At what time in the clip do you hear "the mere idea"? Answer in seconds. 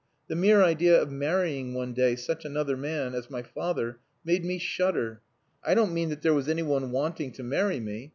0.29-0.99